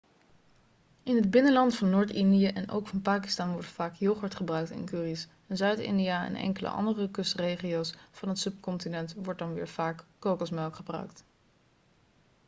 in 1.03 1.15
het 1.15 1.31
binnenland 1.31 1.75
van 1.75 1.89
noord-india 1.89 2.53
en 2.53 2.69
ook 2.71 2.87
van 2.87 3.01
pakistan 3.01 3.51
wordt 3.51 3.67
vaak 3.67 3.95
yoghurt 3.95 4.35
gebruikt 4.35 4.69
in 4.69 4.85
curry's 4.85 5.27
in 5.47 5.57
zuid-india 5.57 6.25
en 6.25 6.35
enkele 6.35 6.69
andere 6.69 7.09
kustregio's 7.11 7.93
van 8.11 8.29
het 8.29 8.39
subcontinent 8.39 9.13
wordt 9.17 9.39
dan 9.39 9.53
weer 9.53 9.67
vaak 9.67 10.03
kokosmelk 10.19 10.75
gebruikt 10.75 11.23